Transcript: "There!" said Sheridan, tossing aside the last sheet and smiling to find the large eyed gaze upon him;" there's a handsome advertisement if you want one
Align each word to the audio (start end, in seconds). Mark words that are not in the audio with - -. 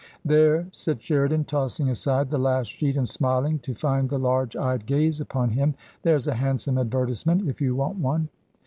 "There!" 0.25 0.65
said 0.71 0.99
Sheridan, 0.99 1.43
tossing 1.43 1.87
aside 1.87 2.31
the 2.31 2.39
last 2.39 2.71
sheet 2.71 2.97
and 2.97 3.07
smiling 3.07 3.59
to 3.59 3.75
find 3.75 4.09
the 4.09 4.17
large 4.17 4.55
eyed 4.55 4.87
gaze 4.87 5.21
upon 5.21 5.51
him;" 5.51 5.75
there's 6.01 6.25
a 6.25 6.33
handsome 6.33 6.79
advertisement 6.79 7.47
if 7.47 7.61
you 7.61 7.75
want 7.75 7.99
one 7.99 8.29